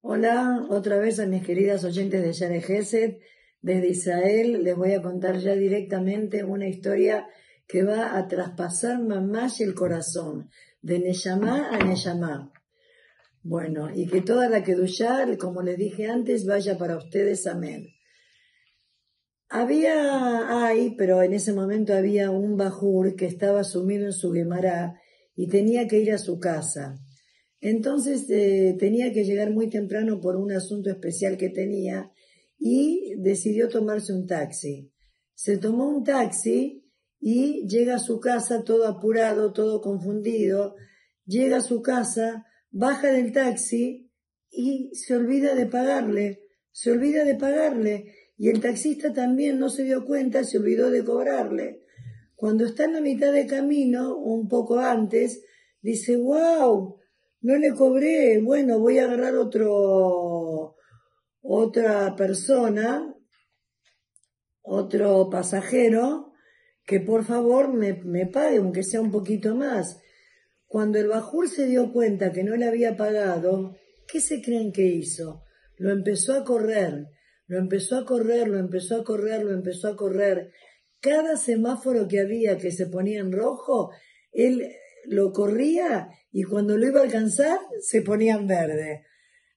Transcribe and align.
Hola, 0.00 0.66
otra 0.70 0.98
vez 0.98 1.20
a 1.20 1.26
mis 1.26 1.44
queridas 1.44 1.84
oyentes 1.84 2.22
de 2.22 2.32
Yare 2.32 2.60
Gesed. 2.60 3.16
Desde 3.60 3.88
Israel 3.88 4.62
les 4.62 4.76
voy 4.76 4.92
a 4.92 5.02
contar 5.02 5.38
ya 5.38 5.54
directamente 5.54 6.44
una 6.44 6.68
historia 6.68 7.26
que 7.66 7.82
va 7.82 8.16
a 8.16 8.28
traspasar 8.28 9.00
más 9.02 9.60
el 9.60 9.74
corazón, 9.74 10.50
de 10.82 11.00
Neyamá 11.00 11.70
a 11.70 11.78
Neyamá. 11.84 12.52
Bueno, 13.42 13.90
y 13.94 14.06
que 14.06 14.22
toda 14.22 14.48
la 14.48 14.62
Kedushá, 14.62 15.26
como 15.38 15.62
les 15.62 15.76
dije 15.76 16.06
antes, 16.06 16.46
vaya 16.46 16.78
para 16.78 16.96
ustedes. 16.96 17.46
Amén. 17.46 17.95
Había, 19.48 20.66
hay, 20.66 20.96
pero 20.96 21.22
en 21.22 21.32
ese 21.32 21.52
momento 21.52 21.94
había 21.94 22.30
un 22.30 22.56
Bajur 22.56 23.14
que 23.14 23.26
estaba 23.26 23.62
sumido 23.62 24.06
en 24.06 24.12
su 24.12 24.32
Gemara 24.32 25.00
y 25.36 25.48
tenía 25.48 25.86
que 25.86 26.00
ir 26.00 26.12
a 26.12 26.18
su 26.18 26.40
casa. 26.40 26.98
Entonces 27.60 28.26
eh, 28.28 28.76
tenía 28.78 29.12
que 29.12 29.24
llegar 29.24 29.50
muy 29.50 29.70
temprano 29.70 30.20
por 30.20 30.36
un 30.36 30.52
asunto 30.52 30.90
especial 30.90 31.36
que 31.36 31.48
tenía 31.48 32.10
y 32.58 33.14
decidió 33.18 33.68
tomarse 33.68 34.12
un 34.12 34.26
taxi. 34.26 34.92
Se 35.34 35.58
tomó 35.58 35.88
un 35.88 36.02
taxi 36.02 36.84
y 37.20 37.66
llega 37.68 37.96
a 37.96 38.00
su 38.00 38.20
casa 38.20 38.64
todo 38.64 38.86
apurado, 38.86 39.52
todo 39.52 39.80
confundido, 39.80 40.74
llega 41.24 41.58
a 41.58 41.62
su 41.62 41.82
casa, 41.82 42.46
baja 42.70 43.12
del 43.12 43.32
taxi 43.32 44.10
y 44.50 44.90
se 44.94 45.14
olvida 45.14 45.54
de 45.54 45.66
pagarle, 45.66 46.42
se 46.72 46.90
olvida 46.90 47.24
de 47.24 47.34
pagarle 47.34 48.12
y 48.38 48.50
el 48.50 48.60
taxista 48.60 49.12
también 49.12 49.58
no 49.58 49.70
se 49.70 49.84
dio 49.84 50.04
cuenta, 50.04 50.44
se 50.44 50.58
olvidó 50.58 50.90
de 50.90 51.04
cobrarle. 51.04 51.82
Cuando 52.34 52.66
está 52.66 52.84
en 52.84 52.92
la 52.92 53.00
mitad 53.00 53.32
de 53.32 53.46
camino, 53.46 54.14
un 54.16 54.46
poco 54.46 54.78
antes, 54.78 55.42
dice, 55.80 56.16
wow, 56.16 56.98
no 57.40 57.56
le 57.56 57.72
cobré, 57.72 58.40
bueno, 58.42 58.78
voy 58.78 58.98
a 58.98 59.04
agarrar 59.04 59.36
otro, 59.36 60.76
otra 61.40 62.14
persona, 62.14 63.14
otro 64.60 65.30
pasajero, 65.30 66.32
que 66.84 67.00
por 67.00 67.24
favor 67.24 67.72
me, 67.72 67.94
me 68.04 68.26
pague, 68.26 68.58
aunque 68.58 68.82
sea 68.82 69.00
un 69.00 69.10
poquito 69.10 69.54
más. 69.54 69.98
Cuando 70.66 70.98
el 70.98 71.08
Bajur 71.08 71.48
se 71.48 71.66
dio 71.66 71.90
cuenta 71.90 72.32
que 72.32 72.44
no 72.44 72.54
le 72.56 72.66
había 72.66 72.96
pagado, 72.96 73.76
¿qué 74.06 74.20
se 74.20 74.42
creen 74.42 74.72
que 74.72 74.86
hizo? 74.86 75.42
Lo 75.78 75.90
empezó 75.90 76.34
a 76.34 76.44
correr 76.44 77.06
lo 77.46 77.58
empezó 77.58 77.98
a 77.98 78.04
correr, 78.04 78.48
lo 78.48 78.58
empezó 78.58 79.00
a 79.00 79.04
correr, 79.04 79.44
lo 79.44 79.52
empezó 79.52 79.88
a 79.88 79.96
correr. 79.96 80.52
Cada 81.00 81.36
semáforo 81.36 82.08
que 82.08 82.20
había 82.20 82.58
que 82.58 82.72
se 82.72 82.86
ponía 82.86 83.20
en 83.20 83.32
rojo, 83.32 83.90
él 84.32 84.66
lo 85.06 85.32
corría 85.32 86.08
y 86.32 86.42
cuando 86.42 86.76
lo 86.76 86.86
iba 86.86 87.00
a 87.00 87.04
alcanzar 87.04 87.58
se 87.80 88.02
ponía 88.02 88.34
en 88.34 88.46
verde. 88.46 89.04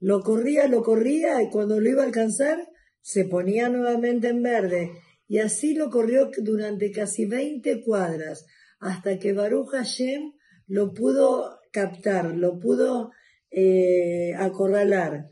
Lo 0.00 0.20
corría, 0.22 0.66
lo 0.68 0.82
corría 0.82 1.42
y 1.42 1.48
cuando 1.48 1.80
lo 1.80 1.88
iba 1.88 2.02
a 2.02 2.06
alcanzar 2.06 2.68
se 3.00 3.24
ponía 3.24 3.68
nuevamente 3.68 4.28
en 4.28 4.42
verde. 4.42 4.90
Y 5.28 5.38
así 5.38 5.74
lo 5.74 5.90
corrió 5.90 6.30
durante 6.38 6.90
casi 6.90 7.26
20 7.26 7.82
cuadras 7.82 8.46
hasta 8.80 9.18
que 9.18 9.32
Baruch 9.32 9.70
Hashem 9.70 10.32
lo 10.66 10.92
pudo 10.92 11.60
captar, 11.72 12.34
lo 12.36 12.58
pudo 12.58 13.12
eh, 13.50 14.34
acorralar. 14.36 15.30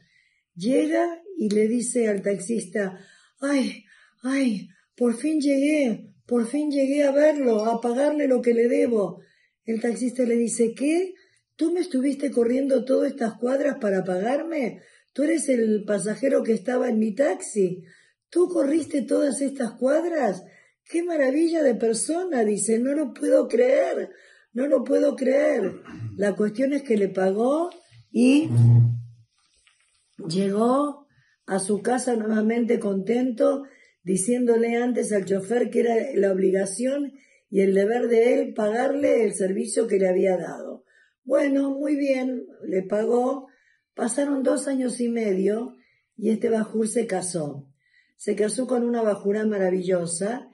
Llega 0.55 1.21
y 1.37 1.49
le 1.51 1.69
dice 1.69 2.09
al 2.09 2.23
taxista, 2.23 2.99
ay, 3.41 3.85
ay, 4.23 4.69
por 4.97 5.15
fin 5.17 5.41
llegué, 5.41 6.13
por 6.27 6.47
fin 6.47 6.71
llegué 6.71 7.05
a 7.05 7.13
verlo, 7.13 7.65
a 7.65 7.81
pagarle 7.81 8.29
lo 8.29 8.41
que 8.41 8.55
le 8.55 8.69
debo. 8.69 9.21
El 9.65 9.81
taxista 9.81 10.25
le 10.25 10.37
dice, 10.37 10.75
¿qué? 10.75 11.15
¿Tú 11.57 11.73
me 11.73 11.81
estuviste 11.81 12.31
corriendo 12.31 12.85
todas 12.85 13.13
estas 13.13 13.35
cuadras 13.35 13.77
para 13.81 14.05
pagarme? 14.05 14.81
¿Tú 15.13 15.23
eres 15.23 15.49
el 15.49 15.85
pasajero 15.85 16.43
que 16.43 16.53
estaba 16.53 16.89
en 16.89 16.99
mi 16.99 17.15
taxi? 17.15 17.85
¿Tú 18.29 18.49
corriste 18.49 19.03
todas 19.03 19.41
estas 19.41 19.73
cuadras? 19.73 20.43
¡Qué 20.85 21.03
maravilla 21.03 21.63
de 21.63 21.77
persona! 21.77 22.45
Dice, 22.45 22.79
no 22.79 22.93
lo 22.93 23.15
puedo 23.15 23.47
creer, 23.49 24.11
no 24.53 24.67
lo 24.67 24.83
puedo 24.83 25.15
creer. 25.15 25.83
La 26.17 26.35
cuestión 26.35 26.73
es 26.73 26.83
que 26.83 26.97
le 26.97 27.09
pagó 27.09 27.71
y 28.11 28.49
llegó 30.29 31.04
a 31.47 31.59
su 31.59 31.83
casa 31.83 32.17
nuevamente 32.17 32.79
contento, 32.79 33.65
diciéndole 34.03 34.77
antes 34.77 35.13
al 35.13 35.25
chofer 35.25 35.71
que 35.71 35.81
era 35.81 35.97
la 36.15 36.33
obligación 36.33 37.15
y 37.51 37.61
el 37.61 37.75
deber 37.75 38.09
de 38.09 38.35
él 38.35 38.55
pagarle 38.55 39.25
el 39.25 39.35
servicio 39.35 39.87
que 39.87 39.99
le 39.99 40.09
había 40.09 40.37
dado. 40.37 40.85
Bueno, 41.25 41.71
muy 41.71 41.97
bien, 41.97 42.47
le 42.67 42.83
pagó. 42.83 43.49
Pasaron 43.95 44.43
dos 44.43 44.67
años 44.67 45.01
y 45.01 45.09
medio 45.09 45.77
y 46.17 46.31
este 46.31 46.49
bajur 46.49 46.89
se 46.89 47.07
casó. 47.07 47.69
Se 48.17 48.35
casó 48.37 48.67
con 48.67 48.85
una 48.85 49.03
bajura 49.03 49.47
maravillosa 49.47 50.51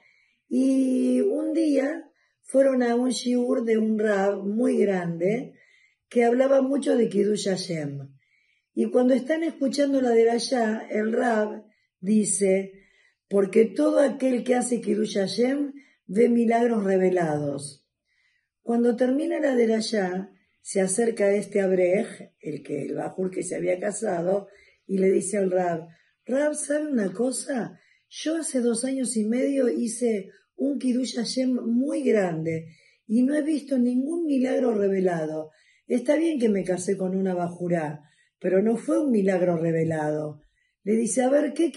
y 0.49 1.21
un 1.21 1.53
día 1.53 2.11
fueron 2.43 2.83
a 2.83 2.97
un 2.97 3.11
shiur 3.11 3.65
de 3.65 3.79
un 3.79 3.99
rab 3.99 4.45
muy 4.45 4.77
grande 4.79 5.55
que 6.09 6.25
hablaba 6.25 6.61
mucho 6.63 6.97
de 6.97 7.09
Kiddush 7.09 7.49
Hashem. 7.49 8.11
Y 8.75 8.91
cuando 8.91 9.15
están 9.15 9.43
escuchando 9.43 10.01
la 10.01 10.11
de 10.11 10.31
allá, 10.31 10.87
el 10.91 11.13
Rab 11.13 11.65
dice, 12.01 12.73
porque 13.29 13.65
todo 13.65 14.01
aquel 14.01 14.45
que 14.45 14.55
hace 14.55 14.81
Kirush 14.81 15.15
Hashem 15.15 15.73
ve 16.07 16.29
milagros 16.29 16.85
revelados. 16.85 17.87
Cuando 18.63 18.97
termina 18.97 19.41
la 19.41 19.55
de 19.55 19.75
allá, 19.75 20.31
se 20.61 20.81
acerca 20.81 21.33
este 21.33 21.61
Abrej, 21.61 22.35
el 22.41 22.63
que 22.63 22.83
el 22.83 22.95
Bajur 22.95 23.31
que 23.31 23.43
se 23.43 23.57
había 23.57 23.79
casado, 23.79 24.49
y 24.87 24.99
le 24.99 25.11
dice 25.11 25.39
al 25.39 25.51
Rab, 25.51 25.89
Rab, 26.27 26.55
¿sabe 26.55 26.89
una 26.89 27.13
cosa? 27.13 27.81
Yo 28.09 28.37
hace 28.37 28.61
dos 28.61 28.85
años 28.85 29.17
y 29.17 29.25
medio 29.25 29.69
hice 29.69 30.31
un 30.57 30.79
Kirush 30.79 31.17
Hashem 31.17 31.53
muy 31.53 32.03
grande 32.03 32.75
y 33.07 33.23
no 33.23 33.35
he 33.35 33.43
visto 33.43 33.79
ningún 33.79 34.27
milagro 34.27 34.75
revelado. 34.75 35.51
Está 35.87 36.17
bien 36.17 36.39
que 36.39 36.49
me 36.49 36.65
casé 36.65 36.97
con 36.97 37.17
una 37.17 37.35
bajurá, 37.35 38.10
pero 38.41 38.63
no 38.63 38.77
fue 38.77 38.99
un 39.01 39.11
milagro 39.13 39.57
revelado. 39.57 40.43
Le 40.83 40.97
dice, 40.97 41.23
a 41.23 41.29
ver, 41.29 41.53
¿qué 41.53 41.71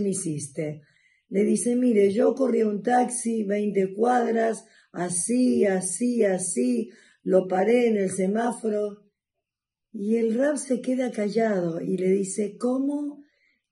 me 0.00 0.08
hiciste? 0.10 0.82
Le 1.28 1.44
dice, 1.44 1.74
mire, 1.74 2.12
yo 2.12 2.34
corrí 2.34 2.62
un 2.62 2.82
taxi, 2.82 3.42
veinte 3.42 3.92
cuadras, 3.92 4.64
así, 4.92 5.64
así, 5.64 6.24
así, 6.24 6.90
lo 7.22 7.48
paré 7.48 7.88
en 7.88 7.96
el 7.96 8.10
semáforo. 8.10 9.04
Y 9.92 10.16
el 10.16 10.38
rab 10.38 10.58
se 10.58 10.80
queda 10.80 11.10
callado 11.10 11.80
y 11.80 11.96
le 11.96 12.10
dice, 12.10 12.56
¿cómo? 12.56 13.24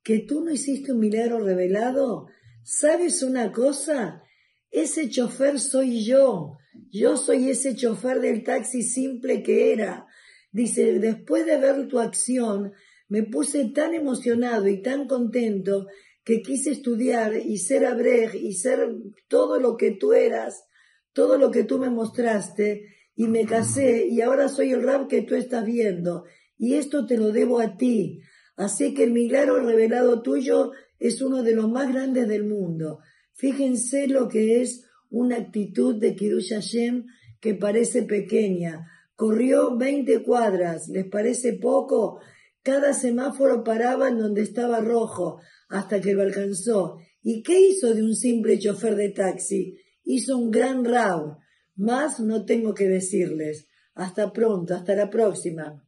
¿Que 0.03 0.19
tú 0.19 0.45
no 0.45 0.51
hiciste 0.51 0.93
un 0.93 0.99
milagro 0.99 1.39
revelado? 1.39 2.27
¿Sabes 2.65 3.23
una 3.23 3.53
cosa? 3.53 4.23
Ese 4.71 5.09
chofer 5.09 5.61
soy 5.61 6.05
yo. 6.05 6.59
Yo 6.91 7.17
soy 7.17 7.51
ese 7.51 7.77
chofer 7.77 8.21
del 8.21 8.43
taxi 8.43 8.83
simple 8.83 9.43
que 9.43 9.73
era. 9.73 10.07
Dice, 10.55 11.01
después 11.01 11.45
de 11.47 11.59
ver 11.59 11.89
tu 11.89 11.99
acción, 11.99 12.75
me 13.09 13.25
puse 13.25 13.71
tan 13.71 13.93
emocionado 13.93 14.69
y 14.69 14.81
tan 14.83 15.09
contento 15.09 15.89
que 16.23 16.43
quise 16.43 16.71
estudiar 16.71 17.35
y 17.37 17.59
ser 17.59 17.85
abrej 17.85 18.37
y 18.37 18.53
ser 18.53 18.89
todo 19.27 19.59
lo 19.59 19.77
que 19.77 19.91
tú 19.91 20.13
eras, 20.13 20.65
todo 21.13 21.39
lo 21.39 21.51
que 21.51 21.65
tú 21.65 21.81
me 21.81 21.91
mostraste, 21.91 22.85
y 23.17 23.27
me 23.27 23.47
casé 23.47 24.07
y 24.07 24.21
ahora 24.21 24.49
soy 24.49 24.71
el 24.71 24.85
rab 24.85 25.09
que 25.09 25.23
tú 25.23 25.35
estás 25.35 25.65
viendo, 25.65 26.23
y 26.57 26.75
esto 26.75 27.05
te 27.05 27.19
lo 27.19 27.33
debo 27.33 27.59
a 27.59 27.77
ti. 27.77 28.21
Así 28.55 28.95
que 28.95 29.03
el 29.03 29.11
milagro 29.11 29.59
revelado 29.59 30.23
tuyo 30.23 30.71
es 31.01 31.21
uno 31.21 31.43
de 31.43 31.57
los 31.57 31.69
más 31.69 31.93
grandes 31.93 32.29
del 32.29 32.45
mundo. 32.45 33.01
Fíjense 33.33 34.07
lo 34.07 34.29
que 34.29 34.63
es 34.63 34.85
una 35.11 35.35
actitud 35.35 35.97
de 35.97 36.15
Kiddush 36.15 36.51
Hashem 36.51 37.07
que 37.41 37.55
parece 37.55 38.05
pequeña, 38.05 38.87
Corrió 39.17 39.77
veinte 39.77 40.23
cuadras, 40.23 40.89
¿les 40.89 41.07
parece 41.07 41.55
poco? 41.55 42.21
Cada 42.63 42.93
semáforo 42.95 43.63
paraba 43.63 44.09
en 44.09 44.19
donde 44.19 44.43
estaba 44.43 44.81
rojo, 44.81 45.41
hasta 45.69 46.01
que 46.01 46.15
lo 46.15 46.23
alcanzó. 46.23 46.99
¿Y 47.23 47.43
qué 47.43 47.61
hizo 47.61 47.95
de 47.95 48.03
un 48.03 48.17
simple 48.17 48.59
chofer 48.59 48.97
de 48.97 49.11
taxi? 49.11 49.77
Hizo 50.03 50.37
un 50.37 50.51
gran 50.51 50.85
rab. 50.85 51.39
Más 51.77 52.21
no 52.21 52.45
tengo 52.45 52.75
que 52.75 52.89
decirles. 52.89 53.69
Hasta 53.95 54.33
pronto, 54.33 54.75
hasta 54.75 54.95
la 54.95 55.11
próxima. 55.11 55.83